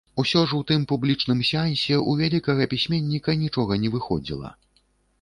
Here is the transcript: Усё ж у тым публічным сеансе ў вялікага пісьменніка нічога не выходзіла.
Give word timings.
Усё 0.21 0.39
ж 0.51 0.55
у 0.59 0.61
тым 0.71 0.85
публічным 0.91 1.43
сеансе 1.51 1.95
ў 2.09 2.11
вялікага 2.23 2.69
пісьменніка 2.75 3.39
нічога 3.45 3.73
не 3.85 3.89
выходзіла. 3.99 4.49